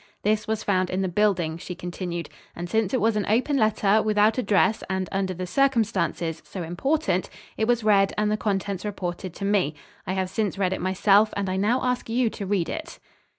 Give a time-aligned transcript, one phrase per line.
[0.23, 4.01] "This was found in the building," she continued, "and since it was an open letter,
[4.01, 9.31] without address and under the circumstances, so important, it was read and the contents reported
[9.35, 9.75] to me.
[10.07, 12.97] I have since read it myself and I now ask you to read it."